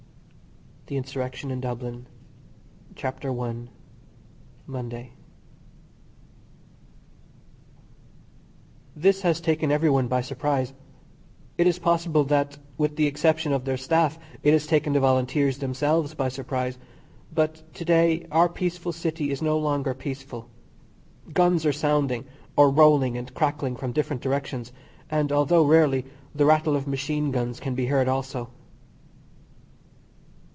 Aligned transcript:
THE 0.87 0.97
INSURRECTION 0.97 1.51
IN 1.51 1.61
DUBLIN 1.61 2.05
CHAPTER 2.95 3.31
I 3.41 3.55
MONDAY 4.67 5.13
This 8.93 9.21
has 9.21 9.39
taken 9.39 9.71
everyone 9.71 10.09
by 10.09 10.19
surprise. 10.19 10.73
It 11.57 11.65
is 11.67 11.79
possible, 11.79 12.25
that, 12.25 12.57
with 12.77 12.97
the 12.97 13.05
exception 13.07 13.53
of 13.53 13.63
their 13.63 13.77
Staff, 13.77 14.19
it 14.43 14.51
has 14.51 14.67
taken 14.67 14.91
the 14.91 14.99
Volunteers 14.99 15.59
themselves 15.59 16.13
by 16.13 16.27
surprise; 16.27 16.77
but, 17.33 17.63
to 17.75 17.85
day, 17.85 18.27
our 18.29 18.49
peaceful 18.49 18.91
city 18.91 19.31
is 19.31 19.41
no 19.41 19.57
longer 19.59 19.93
peaceful; 19.93 20.49
guns 21.31 21.65
are 21.65 21.71
sounding, 21.71 22.25
or 22.57 22.69
rolling 22.69 23.17
and 23.17 23.33
crackling 23.33 23.77
from 23.77 23.93
different 23.93 24.21
directions, 24.21 24.73
and, 25.09 25.31
although 25.31 25.65
rarely, 25.65 26.03
the 26.35 26.43
rattle 26.45 26.75
of 26.75 26.85
machine 26.85 27.31
guns 27.31 27.61
can 27.61 27.75
be 27.75 27.85
heard 27.85 28.09
also. 28.09 28.49